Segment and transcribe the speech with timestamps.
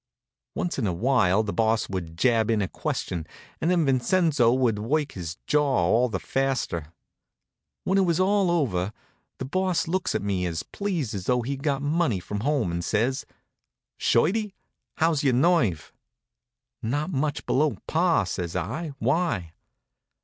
[0.55, 3.23] Once in a while the Boss would jab in a question,
[3.61, 6.91] and then old Vincenzo would work his jaw all the faster.
[7.83, 8.93] When it was all over
[9.37, 12.83] the Boss looks at me as pleased as though he'd got money from home, and
[12.83, 13.27] says:
[13.95, 14.55] "Shorty,
[14.97, 15.93] how's your nerve?"
[16.81, 18.93] "Not much below par," says I.
[18.97, 19.53] "Why?"